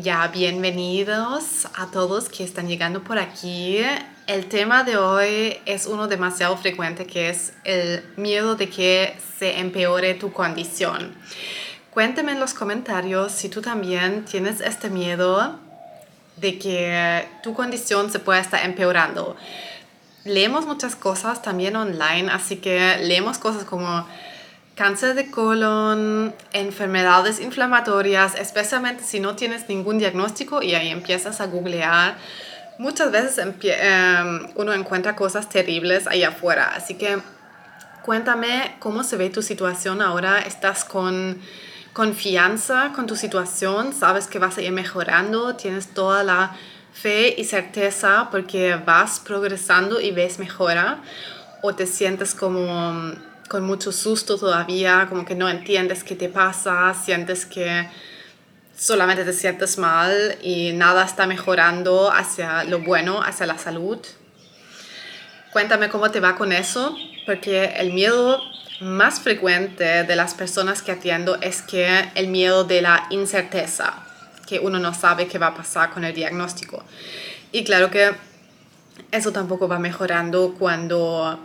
Ya, 0.00 0.28
bienvenidos 0.28 1.66
a 1.74 1.90
todos 1.90 2.28
que 2.28 2.44
están 2.44 2.68
llegando 2.68 3.02
por 3.02 3.18
aquí. 3.18 3.78
El 4.28 4.46
tema 4.46 4.84
de 4.84 4.96
hoy 4.96 5.58
es 5.66 5.86
uno 5.86 6.06
demasiado 6.06 6.56
frecuente 6.56 7.04
que 7.04 7.30
es 7.30 7.52
el 7.64 8.04
miedo 8.16 8.54
de 8.54 8.68
que 8.68 9.18
se 9.40 9.58
empeore 9.58 10.14
tu 10.14 10.32
condición. 10.32 11.16
Cuénteme 11.90 12.30
en 12.30 12.38
los 12.38 12.54
comentarios 12.54 13.32
si 13.32 13.48
tú 13.48 13.60
también 13.60 14.24
tienes 14.24 14.60
este 14.60 14.88
miedo 14.88 15.58
de 16.36 16.60
que 16.60 17.26
tu 17.42 17.52
condición 17.54 18.12
se 18.12 18.20
pueda 18.20 18.38
estar 18.38 18.64
empeorando. 18.64 19.36
Leemos 20.22 20.64
muchas 20.64 20.94
cosas 20.94 21.42
también 21.42 21.74
online, 21.74 22.30
así 22.30 22.58
que 22.58 22.98
leemos 22.98 23.38
cosas 23.38 23.64
como 23.64 24.06
cáncer 24.78 25.16
de 25.16 25.28
colon, 25.28 26.32
enfermedades 26.52 27.40
inflamatorias, 27.40 28.36
especialmente 28.36 29.02
si 29.02 29.18
no 29.18 29.34
tienes 29.34 29.68
ningún 29.68 29.98
diagnóstico 29.98 30.62
y 30.62 30.76
ahí 30.76 30.90
empiezas 30.90 31.40
a 31.40 31.46
googlear. 31.46 32.16
Muchas 32.78 33.10
veces 33.10 33.38
em, 33.38 34.48
uno 34.54 34.72
encuentra 34.72 35.16
cosas 35.16 35.48
terribles 35.48 36.06
ahí 36.06 36.22
afuera, 36.22 36.74
así 36.76 36.94
que 36.94 37.18
cuéntame 38.04 38.76
cómo 38.78 39.02
se 39.02 39.16
ve 39.16 39.30
tu 39.30 39.42
situación 39.42 40.00
ahora. 40.00 40.38
¿Estás 40.38 40.84
con 40.84 41.40
confianza 41.92 42.92
con 42.94 43.08
tu 43.08 43.16
situación? 43.16 43.92
¿Sabes 43.92 44.28
que 44.28 44.38
vas 44.38 44.58
a 44.58 44.62
ir 44.62 44.70
mejorando? 44.70 45.56
¿Tienes 45.56 45.92
toda 45.92 46.22
la 46.22 46.54
fe 46.92 47.34
y 47.36 47.42
certeza 47.42 48.28
porque 48.30 48.76
vas 48.76 49.18
progresando 49.18 50.00
y 50.00 50.12
ves 50.12 50.38
mejora? 50.38 50.98
¿O 51.62 51.74
te 51.74 51.88
sientes 51.88 52.32
como 52.36 53.27
con 53.48 53.64
mucho 53.64 53.92
susto 53.92 54.38
todavía, 54.38 55.06
como 55.08 55.24
que 55.24 55.34
no 55.34 55.48
entiendes 55.48 56.04
qué 56.04 56.14
te 56.14 56.28
pasa, 56.28 56.94
sientes 56.94 57.46
que 57.46 57.88
solamente 58.76 59.24
te 59.24 59.32
sientes 59.32 59.78
mal 59.78 60.36
y 60.42 60.72
nada 60.72 61.04
está 61.04 61.26
mejorando 61.26 62.12
hacia 62.12 62.64
lo 62.64 62.80
bueno, 62.80 63.22
hacia 63.22 63.46
la 63.46 63.58
salud. 63.58 63.98
Cuéntame 65.52 65.88
cómo 65.88 66.10
te 66.10 66.20
va 66.20 66.36
con 66.36 66.52
eso, 66.52 66.96
porque 67.26 67.64
el 67.76 67.92
miedo 67.92 68.40
más 68.80 69.20
frecuente 69.20 70.04
de 70.04 70.16
las 70.16 70.34
personas 70.34 70.82
que 70.82 70.92
atiendo 70.92 71.36
es 71.40 71.62
que 71.62 72.10
el 72.14 72.28
miedo 72.28 72.64
de 72.64 72.82
la 72.82 73.06
incerteza, 73.10 73.94
que 74.46 74.60
uno 74.60 74.78
no 74.78 74.94
sabe 74.94 75.26
qué 75.26 75.38
va 75.38 75.48
a 75.48 75.54
pasar 75.54 75.90
con 75.90 76.04
el 76.04 76.14
diagnóstico. 76.14 76.84
Y 77.50 77.64
claro 77.64 77.90
que 77.90 78.12
eso 79.10 79.32
tampoco 79.32 79.68
va 79.68 79.78
mejorando 79.78 80.54
cuando 80.58 81.40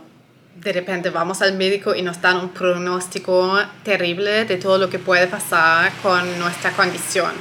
de 0.56 0.72
repente 0.72 1.10
vamos 1.10 1.42
al 1.42 1.54
médico 1.54 1.94
y 1.94 2.02
nos 2.02 2.20
dan 2.20 2.36
un 2.36 2.50
pronóstico 2.50 3.58
terrible 3.82 4.44
de 4.44 4.56
todo 4.56 4.78
lo 4.78 4.88
que 4.88 4.98
puede 4.98 5.26
pasar 5.26 5.92
con 6.02 6.38
nuestra 6.38 6.70
condición. 6.72 7.32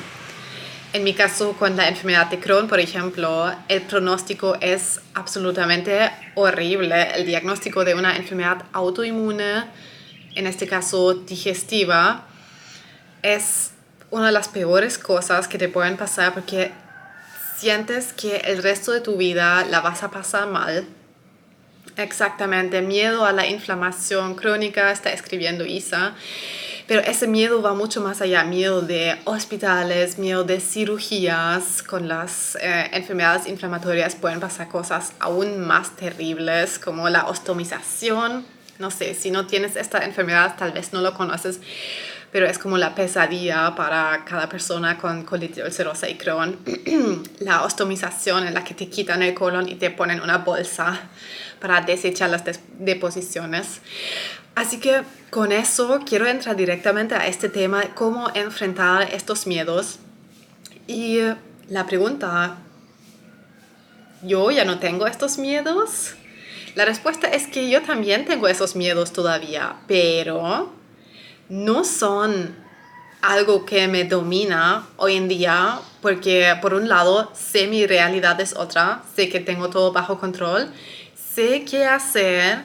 En 0.94 1.04
mi 1.04 1.14
caso, 1.14 1.54
con 1.54 1.76
la 1.76 1.88
enfermedad 1.88 2.28
de 2.28 2.40
Crohn, 2.40 2.68
por 2.68 2.80
ejemplo, 2.80 3.52
el 3.68 3.82
pronóstico 3.82 4.58
es 4.62 5.00
absolutamente 5.16 6.12
horrible. 6.36 7.16
El 7.16 7.26
diagnóstico 7.26 7.84
de 7.84 7.96
una 7.96 8.16
enfermedad 8.16 8.66
autoinmune, 8.74 9.64
en 10.36 10.48
este 10.48 10.68
caso 10.68 11.14
digestiva, 11.14 12.26
es 13.24 13.72
una 14.12 14.28
de 14.28 14.34
las 14.34 14.50
peores 14.50 15.00
cosas 15.00 15.48
que 15.48 15.58
te 15.58 15.68
pueden 15.68 15.98
pasar 15.98 16.34
porque 16.34 16.72
sientes 17.58 18.14
que 18.14 18.38
el 18.38 18.62
resto 18.62 18.92
de 18.92 19.02
tu 19.02 19.18
vida 19.18 19.66
la 19.66 19.82
vas 19.82 20.04
a 20.04 20.12
pasar 20.12 20.48
mal 20.48 20.86
Exactamente, 21.96 22.82
miedo 22.82 23.26
a 23.26 23.32
la 23.34 23.46
inflamación 23.48 24.34
crónica, 24.36 24.92
está 24.92 25.12
escribiendo 25.12 25.66
Isa. 25.66 26.16
Pero 26.88 27.02
ese 27.02 27.28
miedo 27.28 27.62
va 27.62 27.74
mucho 27.74 28.02
más 28.02 28.22
allá, 28.22 28.44
miedo 28.44 28.82
de 28.82 29.16
hospitales, 29.24 30.18
miedo 30.18 30.44
de 30.44 30.60
cirugías, 30.60 31.82
con 31.82 32.10
las 32.10 32.58
eh, 32.62 32.90
enfermedades 32.92 33.48
inflamatorias 33.48 34.16
pueden 34.16 34.42
pasar 34.42 34.68
cosas 34.68 35.14
aún 35.20 35.62
más 35.62 35.96
terribles 35.96 36.80
como 36.80 37.08
la 37.08 37.28
ostomización. 37.28 38.46
No 38.80 38.92
sé, 38.92 39.14
si 39.14 39.32
no 39.32 39.48
tienes 39.48 39.78
esta 39.78 40.00
enfermedad 40.00 40.56
tal 40.58 40.74
vez 40.74 40.92
no 40.92 41.00
lo 41.00 41.14
conoces, 41.14 41.62
pero 42.34 42.48
es 42.48 42.58
como 42.58 42.80
la 42.80 42.96
pesadilla 42.96 43.76
para 43.76 44.26
cada 44.26 44.50
persona 44.50 44.98
con 44.98 45.24
colitis 45.24 45.64
ulcerosa 45.64 46.10
y 46.10 46.16
Crohn. 46.16 46.58
la 47.40 47.62
ostomización 47.62 48.48
en 48.48 48.56
la 48.56 48.64
que 48.64 48.74
te 48.74 48.90
quitan 48.90 49.22
el 49.22 49.36
colon 49.36 49.70
y 49.70 49.76
te 49.76 49.92
ponen 49.92 50.20
una 50.20 50.40
bolsa 50.40 51.00
para 51.62 51.82
desechar 51.82 52.32
las 52.32 52.44
deposiciones. 52.80 53.82
Así 54.56 54.80
que 54.80 55.04
con 55.30 55.52
eso 55.52 56.02
quiero 56.08 56.26
entrar 56.26 56.56
directamente 56.56 57.14
a 57.14 57.28
este 57.28 57.50
tema, 57.50 57.84
cómo 57.94 58.32
enfrentar 58.34 59.14
estos 59.14 59.46
miedos. 59.46 60.00
Y 60.88 61.20
la 61.70 61.86
pregunta, 61.86 62.58
¿yo 64.24 64.50
ya 64.50 64.66
no 64.66 64.80
tengo 64.80 65.06
estos 65.06 65.38
miedos? 65.38 66.16
La 66.74 66.86
respuesta 66.86 67.28
es 67.28 67.46
que 67.46 67.70
yo 67.70 67.84
también 67.84 68.26
tengo 68.26 68.48
esos 68.48 68.76
miedos 68.76 69.14
todavía, 69.14 69.76
pero 69.86 70.82
no 71.50 71.84
son 71.84 72.56
algo 73.22 73.66
que 73.66 73.88
me 73.88 74.04
domina 74.04 74.86
hoy 74.98 75.16
en 75.16 75.28
día, 75.28 75.80
porque 76.02 76.58
por 76.62 76.74
un 76.74 76.90
lado 76.90 77.32
sé 77.34 77.68
mi 77.68 77.88
realidad 77.88 78.40
es 78.42 78.54
otra, 78.56 79.02
sé 79.16 79.30
que 79.30 79.40
tengo 79.40 79.70
todo 79.70 79.94
bajo 79.94 80.20
control, 80.20 80.70
sé 81.16 81.64
qué 81.64 81.86
hacer, 81.86 82.64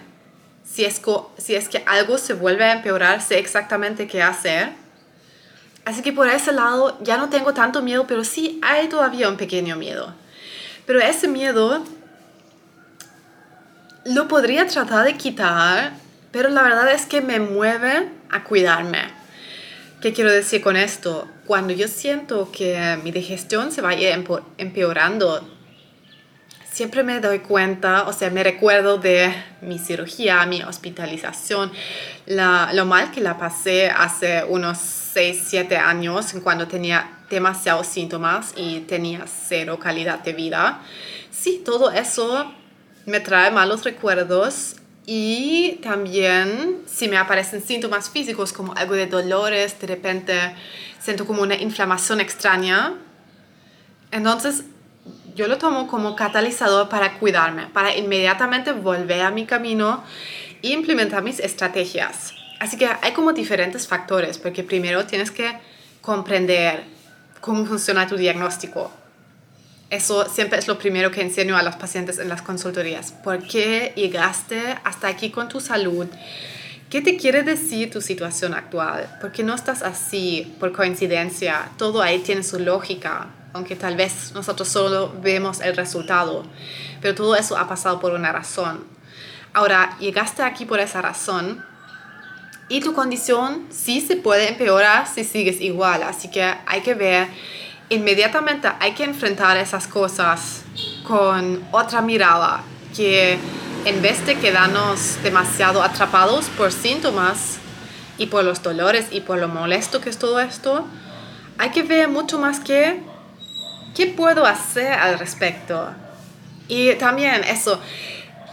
si 0.64 0.84
es, 0.84 1.00
si 1.38 1.54
es 1.54 1.68
que 1.68 1.84
algo 1.86 2.18
se 2.18 2.34
vuelve 2.34 2.64
a 2.64 2.72
empeorar, 2.72 3.22
sé 3.22 3.38
exactamente 3.38 4.06
qué 4.06 4.22
hacer. 4.22 4.70
Así 5.84 6.02
que 6.02 6.12
por 6.12 6.28
ese 6.28 6.52
lado 6.52 6.98
ya 7.02 7.16
no 7.16 7.30
tengo 7.30 7.54
tanto 7.54 7.80
miedo, 7.80 8.06
pero 8.06 8.24
sí 8.24 8.60
hay 8.62 8.88
todavía 8.88 9.28
un 9.28 9.36
pequeño 9.36 9.76
miedo. 9.76 10.12
Pero 10.86 11.00
ese 11.00 11.28
miedo 11.28 11.84
lo 14.04 14.28
podría 14.28 14.66
tratar 14.66 15.04
de 15.04 15.16
quitar, 15.16 15.92
pero 16.32 16.48
la 16.48 16.62
verdad 16.62 16.92
es 16.92 17.06
que 17.06 17.20
me 17.20 17.40
mueve 17.40 18.17
a 18.30 18.44
cuidarme. 18.44 19.02
¿Qué 20.00 20.12
quiero 20.12 20.30
decir 20.30 20.60
con 20.60 20.76
esto? 20.76 21.28
Cuando 21.46 21.72
yo 21.72 21.88
siento 21.88 22.52
que 22.52 22.98
mi 23.02 23.10
digestión 23.10 23.72
se 23.72 23.80
vaya 23.80 24.14
empeorando, 24.58 25.48
siempre 26.70 27.02
me 27.02 27.18
doy 27.18 27.40
cuenta, 27.40 28.06
o 28.06 28.12
sea, 28.12 28.30
me 28.30 28.44
recuerdo 28.44 28.98
de 28.98 29.34
mi 29.60 29.80
cirugía, 29.80 30.46
mi 30.46 30.62
hospitalización, 30.62 31.72
lo 32.26 32.84
mal 32.84 33.10
que 33.10 33.20
la 33.20 33.36
pasé 33.36 33.90
hace 33.90 34.44
unos 34.44 34.78
6, 34.78 35.44
7 35.48 35.76
años 35.76 36.32
cuando 36.44 36.68
tenía 36.68 37.10
demasiados 37.28 37.88
síntomas 37.88 38.52
y 38.56 38.80
tenía 38.80 39.24
cero 39.26 39.78
calidad 39.78 40.20
de 40.20 40.32
vida. 40.32 40.80
Sí, 41.30 41.60
todo 41.64 41.90
eso 41.90 42.52
me 43.04 43.20
trae 43.20 43.50
malos 43.50 43.84
recuerdos 43.84 44.76
y 45.10 45.80
también 45.82 46.82
si 46.86 47.08
me 47.08 47.16
aparecen 47.16 47.62
síntomas 47.62 48.10
físicos 48.10 48.52
como 48.52 48.74
algo 48.74 48.92
de 48.92 49.06
dolores, 49.06 49.80
de 49.80 49.86
repente 49.86 50.54
siento 51.00 51.26
como 51.26 51.40
una 51.40 51.54
inflamación 51.54 52.20
extraña, 52.20 52.92
entonces 54.10 54.64
yo 55.34 55.48
lo 55.48 55.56
tomo 55.56 55.88
como 55.88 56.14
catalizador 56.14 56.90
para 56.90 57.18
cuidarme, 57.18 57.68
para 57.68 57.96
inmediatamente 57.96 58.72
volver 58.72 59.22
a 59.22 59.30
mi 59.30 59.46
camino 59.46 60.04
e 60.62 60.72
implementar 60.72 61.22
mis 61.22 61.40
estrategias. 61.40 62.34
Así 62.60 62.76
que 62.76 62.86
hay 63.00 63.12
como 63.12 63.32
diferentes 63.32 63.88
factores, 63.88 64.36
porque 64.36 64.62
primero 64.62 65.06
tienes 65.06 65.30
que 65.30 65.58
comprender 66.02 66.84
cómo 67.40 67.64
funciona 67.64 68.06
tu 68.06 68.18
diagnóstico, 68.18 68.92
eso 69.90 70.28
siempre 70.28 70.58
es 70.58 70.68
lo 70.68 70.78
primero 70.78 71.10
que 71.10 71.22
enseño 71.22 71.56
a 71.56 71.62
los 71.62 71.76
pacientes 71.76 72.18
en 72.18 72.28
las 72.28 72.42
consultorías. 72.42 73.12
¿Por 73.12 73.42
qué 73.42 73.92
llegaste 73.96 74.78
hasta 74.84 75.08
aquí 75.08 75.30
con 75.30 75.48
tu 75.48 75.60
salud? 75.60 76.06
¿Qué 76.90 77.00
te 77.00 77.16
quiere 77.16 77.42
decir 77.42 77.90
tu 77.90 78.00
situación 78.00 78.54
actual? 78.54 79.18
¿Por 79.20 79.32
qué 79.32 79.42
no 79.42 79.54
estás 79.54 79.82
así 79.82 80.54
por 80.60 80.72
coincidencia? 80.72 81.70
Todo 81.78 82.02
ahí 82.02 82.18
tiene 82.18 82.42
su 82.42 82.58
lógica, 82.58 83.28
aunque 83.52 83.76
tal 83.76 83.96
vez 83.96 84.32
nosotros 84.34 84.68
solo 84.68 85.14
vemos 85.22 85.60
el 85.60 85.76
resultado. 85.76 86.44
Pero 87.00 87.14
todo 87.14 87.36
eso 87.36 87.56
ha 87.56 87.68
pasado 87.68 87.98
por 88.00 88.12
una 88.12 88.32
razón. 88.32 88.84
Ahora, 89.54 89.96
llegaste 90.00 90.42
aquí 90.42 90.66
por 90.66 90.80
esa 90.80 91.00
razón 91.00 91.64
y 92.68 92.80
tu 92.80 92.92
condición 92.92 93.66
sí 93.70 94.02
se 94.02 94.16
puede 94.16 94.48
empeorar 94.48 95.06
si 95.06 95.24
sigues 95.24 95.60
igual. 95.60 96.02
Así 96.02 96.30
que 96.30 96.42
hay 96.66 96.82
que 96.82 96.94
ver 96.94 97.28
inmediatamente 97.90 98.68
hay 98.80 98.92
que 98.92 99.04
enfrentar 99.04 99.56
esas 99.56 99.86
cosas 99.86 100.62
con 101.04 101.64
otra 101.72 102.00
mirada, 102.00 102.62
que 102.94 103.38
en 103.84 104.02
vez 104.02 104.24
de 104.26 104.36
quedarnos 104.36 105.22
demasiado 105.22 105.82
atrapados 105.82 106.46
por 106.50 106.72
síntomas 106.72 107.58
y 108.18 108.26
por 108.26 108.44
los 108.44 108.62
dolores 108.62 109.06
y 109.10 109.20
por 109.20 109.38
lo 109.38 109.48
molesto 109.48 110.00
que 110.00 110.10
es 110.10 110.18
todo 110.18 110.40
esto, 110.40 110.86
hay 111.56 111.70
que 111.70 111.82
ver 111.82 112.08
mucho 112.08 112.38
más 112.38 112.60
que 112.60 113.00
qué 113.94 114.06
puedo 114.06 114.44
hacer 114.44 114.92
al 114.92 115.18
respecto. 115.18 115.90
Y 116.68 116.94
también 116.94 117.42
eso, 117.44 117.80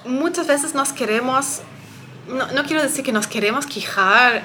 muchas 0.06 0.48
veces 0.48 0.74
nos 0.74 0.94
queremos, 0.94 1.62
no, 2.28 2.48
no 2.48 2.64
quiero 2.64 2.82
decir 2.82 3.04
que 3.04 3.12
nos 3.12 3.28
queremos 3.28 3.66
quejar 3.66 4.44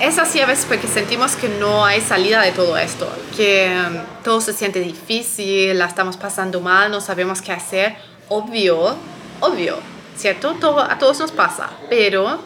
es 0.00 0.18
así 0.18 0.40
a 0.40 0.46
veces 0.46 0.64
porque 0.66 0.86
sentimos 0.86 1.34
que 1.36 1.48
no 1.48 1.84
hay 1.84 2.00
salida 2.00 2.42
de 2.42 2.52
todo 2.52 2.76
esto, 2.76 3.10
que 3.36 3.72
um, 3.88 4.22
todo 4.22 4.40
se 4.40 4.52
siente 4.52 4.80
difícil, 4.80 5.78
la 5.78 5.86
estamos 5.86 6.16
pasando 6.16 6.60
mal, 6.60 6.90
no 6.90 7.00
sabemos 7.00 7.42
qué 7.42 7.52
hacer. 7.52 7.96
Obvio, 8.28 8.96
obvio, 9.40 9.78
¿cierto? 10.16 10.54
Todo, 10.54 10.80
a 10.80 10.98
todos 10.98 11.18
nos 11.18 11.32
pasa, 11.32 11.70
pero 11.88 12.38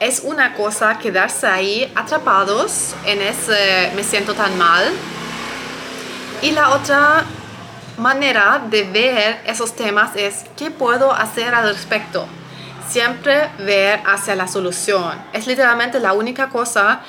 es 0.00 0.20
una 0.24 0.54
cosa 0.54 0.98
quedarse 0.98 1.46
ahí 1.46 1.90
atrapados 1.94 2.94
en 3.04 3.20
ese 3.20 3.92
me 3.94 4.04
siento 4.04 4.34
tan 4.34 4.56
mal. 4.56 4.90
Y 6.40 6.52
la 6.52 6.70
otra 6.70 7.24
manera 7.96 8.62
de 8.70 8.84
ver 8.84 9.42
esos 9.44 9.74
temas 9.74 10.12
es 10.14 10.44
qué 10.56 10.70
puedo 10.70 11.12
hacer 11.12 11.52
al 11.54 11.74
respecto 11.74 12.26
siempre 12.88 13.50
ver 13.58 14.00
hacia 14.06 14.34
la 14.34 14.48
solución. 14.48 15.12
Es 15.32 15.46
literalmente 15.46 16.00
la 16.00 16.12
única 16.12 16.48
cosa 16.48 17.00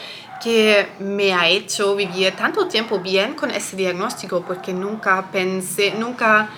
que 0.44 0.90
me 1.00 1.34
ha 1.34 1.48
hecho 1.48 1.96
vivir 1.96 2.36
tanto 2.36 2.68
tiempo 2.68 3.00
bien 3.00 3.34
con 3.34 3.52
ese 3.52 3.76
diagnóstico, 3.76 4.42
porque 4.42 4.74
nunca 4.74 5.32
pensé, 5.32 5.94
nunca 5.98 6.50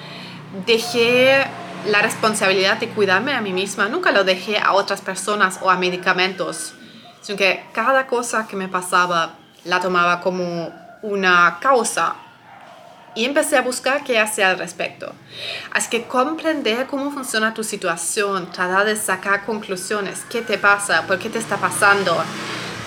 dejé 0.66 1.44
la 1.88 2.02
responsabilidad 2.02 2.78
de 2.78 2.90
cuidarme 2.90 3.34
a 3.34 3.42
mí 3.42 3.54
misma, 3.54 3.88
nunca 3.88 4.12
lo 4.12 4.24
dejé 4.24 4.60
a 4.60 4.74
otras 4.74 5.02
personas 5.02 5.60
o 5.62 5.70
a 5.70 5.78
medicamentos, 5.78 6.74
sino 7.22 7.38
que 7.38 7.66
cada 7.74 8.06
cosa 8.06 8.48
que 8.48 8.56
me 8.56 8.68
pasaba 8.68 9.34
la 9.66 9.80
tomaba 9.80 10.22
como 10.22 10.72
una 11.02 11.58
causa 11.60 12.16
y 13.16 13.26
empecé 13.26 13.58
a 13.58 13.62
buscar 13.62 14.04
qué 14.04 14.20
hacer 14.20 14.46
al 14.46 14.58
respecto. 14.58 15.14
Así 15.72 15.90
que 15.90 16.04
comprender 16.04 16.88
cómo 16.88 17.12
funciona 17.12 17.54
tu 17.54 17.64
situación, 17.64 18.52
tratar 18.52 18.86
de 18.86 18.96
sacar 18.96 19.46
conclusiones, 19.46 20.22
qué 20.30 20.42
te 20.42 20.58
pasa, 20.58 21.06
por 21.08 21.20
qué 21.20 21.30
te 21.30 21.40
está 21.40 21.58
pasando, 21.58 22.24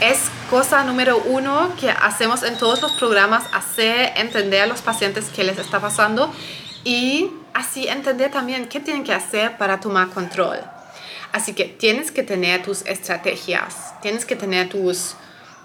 es 0.00 0.18
cosa 0.50 0.84
número 0.84 1.18
uno 1.18 1.72
que 1.78 1.90
hacemos 1.90 2.42
en 2.42 2.58
todos 2.58 2.82
los 2.82 2.92
programas, 2.92 3.44
hacer 3.52 4.12
entender 4.16 4.62
a 4.62 4.66
los 4.66 4.82
pacientes 4.82 5.30
qué 5.34 5.44
les 5.44 5.58
está 5.58 5.80
pasando 5.80 6.32
y 6.84 7.30
así 7.52 7.86
entender 7.86 8.30
también 8.30 8.66
qué 8.68 8.80
tienen 8.80 9.04
que 9.04 9.12
hacer 9.12 9.56
para 9.56 9.80
tomar 9.80 10.08
control. 10.08 10.58
Así 11.32 11.52
que 11.52 11.64
tienes 11.64 12.10
que 12.10 12.22
tener 12.22 12.62
tus 12.62 12.82
estrategias, 12.86 14.00
tienes 14.02 14.24
que 14.24 14.36
tener 14.36 14.68
tus, 14.68 15.14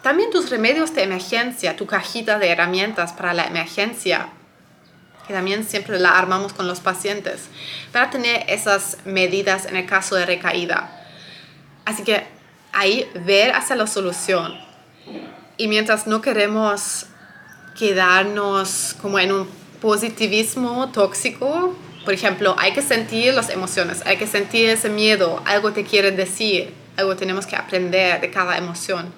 también 0.01 0.31
tus 0.31 0.49
remedios 0.49 0.93
de 0.95 1.03
emergencia, 1.03 1.75
tu 1.75 1.85
cajita 1.85 2.39
de 2.39 2.49
herramientas 2.49 3.13
para 3.13 3.33
la 3.33 3.45
emergencia 3.45 4.29
que 5.29 5.35
también 5.35 5.63
siempre 5.63 5.99
la 5.99 6.17
armamos 6.17 6.53
con 6.53 6.67
los 6.67 6.79
pacientes, 6.79 7.49
para 7.91 8.09
tener 8.09 8.45
esas 8.47 8.97
medidas 9.05 9.67
en 9.67 9.75
el 9.75 9.85
caso 9.85 10.15
de 10.15 10.25
recaída. 10.25 10.89
Así 11.85 12.01
que 12.01 12.25
ahí 12.73 13.07
ver 13.13 13.53
hacia 13.53 13.75
la 13.75 13.85
solución. 13.85 14.59
Y 15.55 15.67
mientras 15.67 16.07
no 16.07 16.19
queremos 16.19 17.05
quedarnos 17.77 18.95
como 19.03 19.19
en 19.19 19.31
un 19.31 19.47
positivismo 19.79 20.91
tóxico, 20.91 21.75
por 22.03 22.15
ejemplo, 22.15 22.55
hay 22.57 22.73
que 22.73 22.81
sentir 22.81 23.35
las 23.35 23.51
emociones, 23.51 24.01
hay 24.07 24.17
que 24.17 24.25
sentir 24.25 24.67
ese 24.67 24.89
miedo, 24.89 25.43
algo 25.45 25.73
te 25.73 25.83
quiere 25.83 26.09
decir, 26.09 26.73
algo 26.97 27.15
tenemos 27.15 27.45
que 27.45 27.55
aprender 27.55 28.19
de 28.19 28.31
cada 28.31 28.57
emoción. 28.57 29.13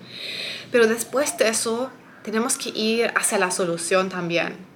Pero 0.73 0.87
después 0.87 1.37
de 1.37 1.47
eso, 1.47 1.89
tenemos 2.21 2.57
que 2.57 2.71
ir 2.71 3.13
hacia 3.15 3.37
la 3.37 3.49
solución 3.49 4.09
también 4.09 4.70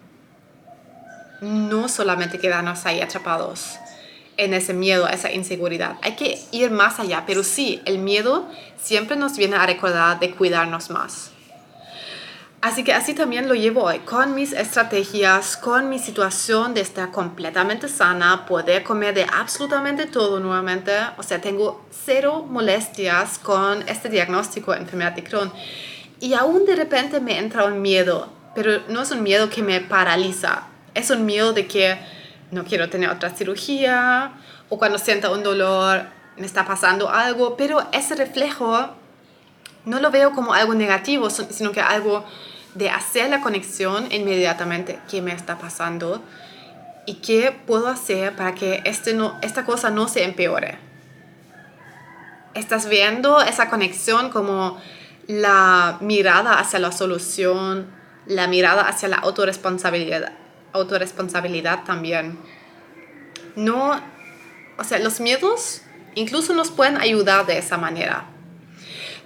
no 1.42 1.88
solamente 1.88 2.40
quedarnos 2.40 2.86
ahí 2.86 3.02
atrapados 3.02 3.78
en 4.38 4.54
ese 4.54 4.74
miedo, 4.74 5.08
esa 5.08 5.32
inseguridad. 5.32 5.98
Hay 6.02 6.16
que 6.16 6.40
ir 6.52 6.72
más 6.72 7.00
allá, 7.00 7.24
pero 7.26 7.44
sí, 7.44 7.82
el 7.86 8.00
miedo 8.00 8.48
siempre 8.82 9.16
nos 9.16 9.38
viene 9.38 9.56
a 9.56 9.66
recordar 9.66 10.20
de 10.20 10.32
cuidarnos 10.32 10.90
más. 10.90 11.32
Así 12.66 12.84
que 12.84 12.94
así 12.94 13.14
también 13.14 13.48
lo 13.48 13.54
llevo 13.54 13.84
hoy, 13.84 14.00
con 14.00 14.34
mis 14.34 14.52
estrategias, 14.52 15.56
con 15.56 15.88
mi 15.88 16.00
situación 16.00 16.74
de 16.74 16.82
estar 16.82 17.12
completamente 17.12 17.88
sana, 17.88 18.48
poder 18.48 18.84
comer 18.84 19.14
de 19.14 19.28
absolutamente 19.32 20.08
todo 20.08 20.40
nuevamente. 20.40 20.92
O 21.18 21.22
sea, 21.22 21.40
tengo 21.40 21.86
cero 21.92 22.44
molestias 22.50 23.38
con 23.38 23.88
este 23.88 24.10
diagnóstico 24.10 24.72
de 24.72 24.80
enfermedad 24.80 25.12
de 25.12 25.24
Crohn. 25.24 25.54
Y 26.20 26.34
aún 26.34 26.66
de 26.66 26.76
repente 26.76 27.20
me 27.20 27.38
entra 27.38 27.66
un 27.66 27.84
miedo, 27.84 28.34
pero 28.56 28.82
no 28.90 29.04
es 29.04 29.12
un 29.12 29.22
miedo 29.22 29.48
que 29.48 29.62
me 29.62 29.82
paraliza, 29.82 30.64
es 30.96 31.10
un 31.12 31.26
miedo 31.26 31.54
de 31.54 31.68
que 31.68 31.98
no 32.52 32.64
quiero 32.64 32.90
tener 32.90 33.10
otra 33.10 33.30
cirugía 33.30 34.32
o 34.70 34.80
cuando 34.80 34.98
sienta 34.98 35.30
un 35.30 35.44
dolor 35.44 36.06
me 36.38 36.46
está 36.46 36.66
pasando 36.66 37.10
algo, 37.10 37.56
pero 37.56 37.88
ese 37.92 38.16
reflejo 38.16 38.90
no 39.86 40.00
lo 40.00 40.12
veo 40.12 40.32
como 40.32 40.54
algo 40.54 40.74
negativo, 40.74 41.30
sino 41.30 41.72
que 41.72 41.82
algo 41.82 42.26
de 42.74 42.90
hacer 42.90 43.30
la 43.30 43.42
conexión 43.42 44.12
inmediatamente, 44.12 45.00
qué 45.10 45.22
me 45.22 45.32
está 45.32 45.58
pasando 45.58 46.22
y 47.06 47.16
qué 47.16 47.56
puedo 47.66 47.88
hacer 47.88 48.36
para 48.36 48.54
que 48.56 48.82
este 48.86 49.14
no, 49.14 49.38
esta 49.42 49.64
cosa 49.66 49.92
no 49.92 50.08
se 50.08 50.24
empeore. 50.24 50.78
Estás 52.54 52.88
viendo 52.90 53.42
esa 53.42 53.70
conexión 53.70 54.30
como 54.30 54.80
la 55.28 55.98
mirada 56.02 56.60
hacia 56.60 56.80
la 56.80 56.92
solución, 56.92 57.88
la 58.26 58.48
mirada 58.48 58.88
hacia 58.88 59.08
la 59.08 59.18
autorresponsabilidad, 59.18 60.32
autorresponsabilidad 60.76 61.84
también. 61.84 62.38
No, 63.56 64.00
o 64.78 64.84
sea, 64.84 65.00
los 65.00 65.20
miedos 65.20 65.82
incluso 66.16 66.54
nos 66.54 66.72
pueden 66.72 66.98
ayudar 66.98 67.46
de 67.46 67.58
esa 67.58 67.78
manera. 67.78 68.26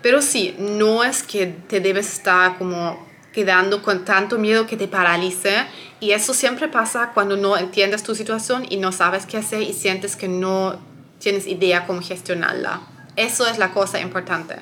Pero 0.01 0.21
sí, 0.21 0.55
no 0.57 1.03
es 1.03 1.23
que 1.23 1.47
te 1.47 1.79
debes 1.79 2.11
estar 2.11 2.57
como 2.57 3.07
quedando 3.33 3.81
con 3.81 4.05
tanto 4.05 4.37
miedo 4.37 4.65
que 4.65 4.77
te 4.77 4.87
paralice. 4.87 5.65
Y 5.99 6.11
eso 6.11 6.33
siempre 6.33 6.67
pasa 6.67 7.11
cuando 7.13 7.37
no 7.37 7.57
entiendes 7.57 8.03
tu 8.03 8.15
situación 8.15 8.65
y 8.69 8.77
no 8.77 8.91
sabes 8.91 9.25
qué 9.25 9.37
hacer 9.37 9.61
y 9.61 9.73
sientes 9.73 10.15
que 10.15 10.27
no 10.27 10.79
tienes 11.19 11.47
idea 11.47 11.85
cómo 11.85 12.01
gestionarla. 12.01 12.81
Eso 13.15 13.45
es 13.47 13.57
la 13.57 13.71
cosa 13.73 13.99
importante. 13.99 14.55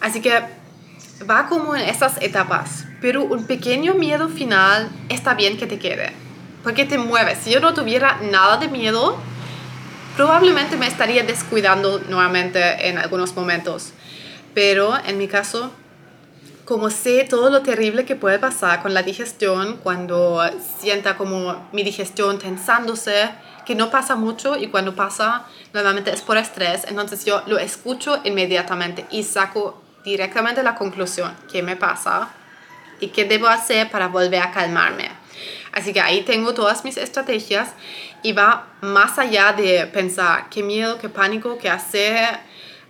Así 0.00 0.20
que 0.20 0.32
va 1.22 1.46
como 1.48 1.76
en 1.76 1.82
esas 1.82 2.20
etapas, 2.20 2.84
pero 3.00 3.22
un 3.22 3.46
pequeño 3.46 3.94
miedo 3.94 4.28
final 4.28 4.90
está 5.08 5.34
bien 5.34 5.56
que 5.56 5.66
te 5.66 5.78
quede, 5.78 6.12
porque 6.62 6.84
te 6.84 6.98
mueves. 6.98 7.38
Si 7.38 7.50
yo 7.50 7.60
no 7.60 7.74
tuviera 7.74 8.18
nada 8.22 8.56
de 8.56 8.68
miedo, 8.68 9.16
probablemente 10.16 10.76
me 10.76 10.86
estaría 10.86 11.22
descuidando 11.22 12.00
nuevamente 12.08 12.88
en 12.88 12.98
algunos 12.98 13.34
momentos. 13.34 13.92
Pero 14.54 14.94
en 15.06 15.18
mi 15.18 15.28
caso, 15.28 15.72
como 16.64 16.90
sé 16.90 17.26
todo 17.28 17.50
lo 17.50 17.62
terrible 17.62 18.04
que 18.04 18.16
puede 18.16 18.38
pasar 18.38 18.82
con 18.82 18.94
la 18.94 19.02
digestión, 19.02 19.78
cuando 19.82 20.40
sienta 20.78 21.16
como 21.16 21.68
mi 21.72 21.82
digestión 21.82 22.38
tensándose, 22.38 23.30
que 23.66 23.74
no 23.74 23.90
pasa 23.90 24.14
mucho 24.14 24.56
y 24.56 24.68
cuando 24.68 24.94
pasa, 24.94 25.46
nuevamente 25.72 26.12
es 26.12 26.22
por 26.22 26.36
estrés, 26.36 26.84
entonces 26.86 27.24
yo 27.24 27.42
lo 27.46 27.58
escucho 27.58 28.20
inmediatamente 28.24 29.06
y 29.10 29.22
saco 29.22 29.83
directamente 30.04 30.62
la 30.62 30.74
conclusión, 30.74 31.34
qué 31.50 31.62
me 31.62 31.76
pasa 31.76 32.28
y 33.00 33.08
qué 33.08 33.24
debo 33.24 33.48
hacer 33.48 33.90
para 33.90 34.08
volver 34.08 34.42
a 34.42 34.52
calmarme. 34.52 35.10
Así 35.72 35.92
que 35.92 36.00
ahí 36.00 36.22
tengo 36.22 36.54
todas 36.54 36.84
mis 36.84 36.96
estrategias 36.96 37.70
y 38.22 38.32
va 38.32 38.68
más 38.80 39.18
allá 39.18 39.52
de 39.52 39.86
pensar 39.86 40.48
qué 40.48 40.62
miedo, 40.62 40.98
qué 40.98 41.08
pánico, 41.08 41.58
qué 41.58 41.68
hacer 41.68 42.38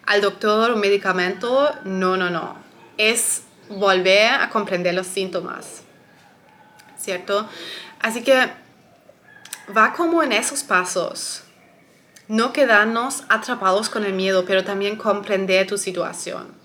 al 0.04 0.21
doctor 0.21 0.73
o 0.73 0.76
medicamento. 0.76 1.71
No, 1.85 2.16
no, 2.16 2.28
no. 2.28 2.56
Es 2.99 3.44
volver 3.71 4.35
a 4.35 4.50
comprender 4.50 4.94
los 4.94 5.06
síntomas. 5.06 5.83
¿Cierto? 6.99 7.49
Así 8.00 8.23
que 8.23 8.50
va 9.75 9.94
como 9.94 10.23
en 10.23 10.33
esos 10.33 10.62
pasos. 10.62 11.42
No 12.28 12.52
quedarnos 12.52 13.25
atrapados 13.28 13.88
con 13.88 14.04
el 14.04 14.12
miedo, 14.12 14.44
pero 14.47 14.62
también 14.62 14.97
comprender 14.97 15.66
tu 15.66 15.78
situación. 15.78 16.63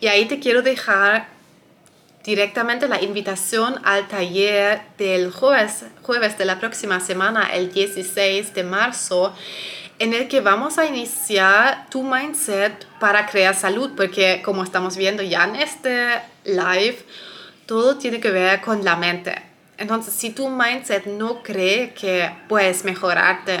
Y 0.00 0.06
ahí 0.06 0.26
te 0.26 0.38
quiero 0.38 0.62
dejar 0.62 1.28
directamente 2.24 2.88
la 2.88 3.02
invitación 3.02 3.80
al 3.84 4.06
taller 4.06 4.82
del 4.98 5.32
jueves, 5.32 5.84
jueves 6.02 6.36
de 6.36 6.44
la 6.44 6.60
próxima 6.60 7.00
semana, 7.00 7.48
el 7.54 7.72
16 7.72 8.54
de 8.54 8.64
marzo, 8.64 9.34
en 9.98 10.14
el 10.14 10.28
que 10.28 10.40
vamos 10.40 10.78
a 10.78 10.86
iniciar 10.86 11.88
tu 11.90 12.02
mindset 12.02 12.86
para 13.00 13.26
crear 13.26 13.54
salud, 13.54 13.92
porque 13.96 14.42
como 14.44 14.62
estamos 14.62 14.96
viendo 14.96 15.22
ya 15.22 15.44
en 15.44 15.56
este 15.56 16.20
live, 16.44 16.98
todo 17.66 17.96
tiene 17.96 18.20
que 18.20 18.30
ver 18.30 18.60
con 18.60 18.84
la 18.84 18.96
mente. 18.96 19.34
Entonces, 19.76 20.12
si 20.12 20.30
tu 20.30 20.48
mindset 20.48 21.06
no 21.06 21.42
cree 21.42 21.94
que 21.94 22.30
puedes 22.48 22.84
mejorarte, 22.84 23.60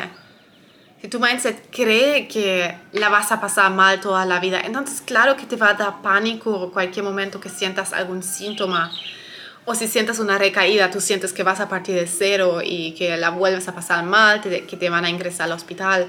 si 1.00 1.08
tu 1.08 1.20
mindset 1.20 1.70
cree 1.70 2.26
que 2.26 2.76
la 2.92 3.08
vas 3.08 3.30
a 3.30 3.40
pasar 3.40 3.70
mal 3.70 4.00
toda 4.00 4.24
la 4.24 4.40
vida, 4.40 4.60
entonces 4.60 5.00
claro 5.00 5.36
que 5.36 5.46
te 5.46 5.56
va 5.56 5.70
a 5.70 5.74
dar 5.74 6.02
pánico 6.02 6.72
cualquier 6.72 7.04
momento 7.04 7.40
que 7.40 7.48
sientas 7.48 7.92
algún 7.92 8.22
síntoma. 8.22 8.90
O 9.64 9.74
si 9.74 9.86
sientas 9.86 10.18
una 10.18 10.38
recaída, 10.38 10.90
tú 10.90 11.00
sientes 11.00 11.32
que 11.32 11.42
vas 11.42 11.60
a 11.60 11.68
partir 11.68 11.94
de 11.94 12.06
cero 12.06 12.60
y 12.64 12.94
que 12.94 13.16
la 13.16 13.30
vuelves 13.30 13.68
a 13.68 13.74
pasar 13.74 14.02
mal, 14.02 14.40
que 14.40 14.76
te 14.76 14.90
van 14.90 15.04
a 15.04 15.10
ingresar 15.10 15.44
al 15.44 15.52
hospital. 15.52 16.08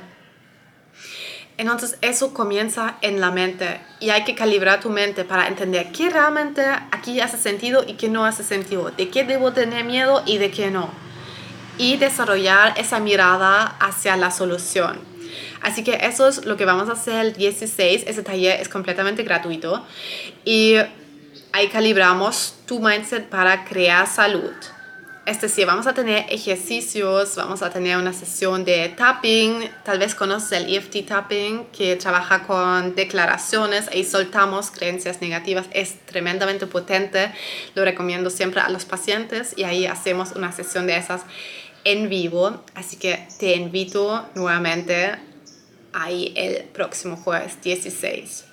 Entonces 1.58 1.98
eso 2.02 2.34
comienza 2.34 2.96
en 3.02 3.20
la 3.20 3.32
mente 3.32 3.82
y 4.00 4.12
hay 4.12 4.24
que 4.24 4.34
calibrar 4.34 4.80
tu 4.80 4.90
mente 4.90 5.26
para 5.26 5.48
entender 5.50 5.92
qué 5.92 6.10
realmente 6.10 6.66
aquí 6.92 7.20
hace 7.20 7.38
sentido 7.38 7.84
y 7.86 7.96
qué 7.96 8.08
no 8.08 8.24
hace 8.24 8.46
sentido, 8.46 8.92
de 8.92 9.10
qué 9.10 9.26
debo 9.26 9.52
tener 9.52 9.84
miedo 9.84 10.24
y 10.26 10.38
de 10.38 10.52
qué 10.52 10.72
no. 10.72 10.90
Y 11.80 11.98
desarrollar 11.98 12.76
esa 12.78 13.00
mirada 13.00 13.64
hacia 13.80 14.16
la 14.18 14.30
solución. 14.30 15.00
Así 15.62 15.84
que 15.84 15.98
eso 16.04 16.28
es 16.28 16.46
lo 16.46 16.58
que 16.58 16.66
vamos 16.66 16.90
a 16.90 16.94
hacer 16.94 17.26
el 17.26 17.34
16. 17.34 18.04
Ese 18.06 18.22
taller 18.22 18.62
es 18.62 18.70
completamente 18.70 19.24
gratuito 19.24 19.84
y 20.46 20.76
ahí 21.52 21.68
calibramos 21.70 22.56
tu 22.66 22.80
mindset 22.80 23.28
para 23.30 23.66
crear 23.66 24.08
salud. 24.08 24.54
Es 25.26 25.40
decir, 25.42 25.68
vamos 25.68 25.86
a 25.86 25.94
tener 25.94 26.26
ejercicios, 26.30 27.36
vamos 27.36 27.62
a 27.62 27.70
tener 27.70 27.98
una 27.98 28.14
sesión 28.14 28.66
de 28.66 28.90
tapping, 28.90 29.70
tal 29.84 30.00
vez 30.00 30.16
conoces 30.16 30.54
el 30.54 30.74
EFT 30.74 31.06
tapping 31.08 31.68
que 31.68 31.96
trabaja 31.98 32.48
con 32.48 32.96
declaraciones 32.96 33.90
y 33.94 34.06
soltamos 34.06 34.72
creencias 34.72 35.22
negativas, 35.22 35.68
es 35.72 36.04
tremendamente 36.08 36.66
potente, 36.66 37.32
lo 37.76 37.86
recomiendo 37.86 38.32
siempre 38.32 38.62
a 38.62 38.70
los 38.70 38.86
pacientes 38.86 39.54
y 39.56 39.66
ahí 39.66 39.86
hacemos 39.86 40.32
una 40.32 40.52
sesión 40.52 40.88
de 40.88 40.98
esas 40.98 41.22
en 41.84 42.10
vivo, 42.10 42.64
así 42.76 42.98
que 42.98 43.28
te 43.40 43.56
invito 43.56 44.28
nuevamente 44.36 45.16
ahí 45.94 46.34
el 46.36 46.66
próximo 46.66 47.16
jueves 47.16 47.62
16. 47.62 48.46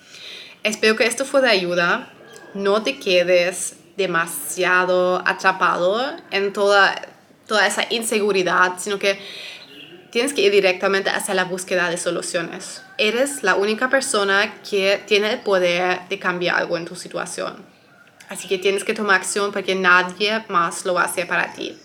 Espero 0.63 0.97
que 0.97 1.07
esto 1.07 1.25
fue 1.25 1.43
de 1.43 1.51
ayuda, 1.51 2.13
no 2.55 2.83
te 2.83 2.99
quedes 2.99 3.77
demasiado 3.97 5.23
atrapado 5.27 6.17
en 6.31 6.53
toda, 6.53 7.01
toda 7.47 7.67
esa 7.67 7.87
inseguridad, 7.91 8.75
sino 8.79 8.99
que 8.99 9.19
tienes 10.11 10.33
que 10.33 10.43
ir 10.43 10.53
directamente 10.53 11.11
hacia 11.11 11.35
la 11.35 11.45
búsqueda 11.45 11.91
de 11.91 11.97
soluciones. 11.97 12.83
Eres 12.99 13.43
la 13.43 13.55
única 13.55 13.89
persona 13.89 14.55
que 14.69 15.03
tiene 15.07 15.33
el 15.33 15.41
poder 15.41 16.01
de 16.09 16.19
cambiar 16.19 16.57
algo 16.57 16.77
en 16.77 16.85
tu 16.85 16.97
situación. 16.97 17.65
Así 18.29 18.49
que 18.49 18.59
tienes 18.59 18.83
que 18.83 18.95
tomar 18.95 19.17
acción 19.17 19.53
porque 19.53 19.75
nadie 19.75 20.45
más 20.49 20.85
lo 20.85 20.99
hacer 20.99 21.29
para 21.29 21.53
ti. 21.53 21.77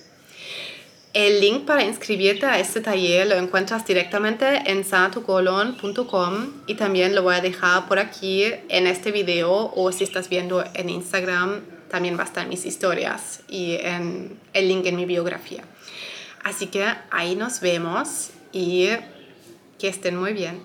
El 1.14 1.42
link 1.42 1.66
para 1.66 1.84
inscribirte 1.84 2.46
a 2.46 2.58
este 2.60 2.80
taller 2.80 3.28
lo 3.28 3.36
encuentras 3.36 3.86
directamente 3.86 4.46
en 4.72 4.86
sanatucolon.com 4.86 6.54
y 6.68 6.76
también 6.76 7.16
lo 7.16 7.24
voy 7.24 7.36
a 7.36 7.42
dejar 7.42 7.88
por 7.90 8.00
aquí 8.00 8.46
en 8.70 8.88
este 8.88 9.12
video 9.12 9.74
o 9.76 9.92
si 9.92 10.06
estás 10.06 10.30
viendo 10.30 10.64
en 10.74 10.90
Instagram 10.90 11.62
también 11.90 12.18
va 12.18 12.24
a 12.24 12.26
estar 12.26 12.48
mis 12.48 12.66
historias 12.66 13.42
y 13.50 13.74
en 13.82 14.40
el 14.54 14.70
link 14.70 14.86
en 14.86 14.96
mi 14.96 15.06
biografía. 15.06 15.64
Así 16.44 16.68
que 16.68 16.86
ahí 17.12 17.36
nos 17.36 17.60
vemos 17.60 18.30
y 18.54 18.88
que 19.78 19.90
estén 19.90 20.16
muy 20.16 20.32
bien. 20.32 20.60